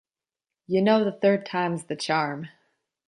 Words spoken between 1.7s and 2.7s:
the charm.